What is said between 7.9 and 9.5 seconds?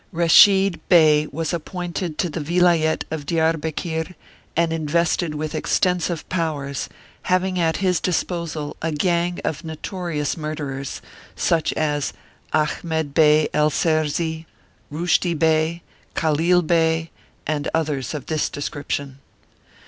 disposal a gang